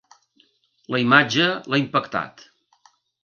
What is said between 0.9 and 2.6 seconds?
La imatge l'ha impactat.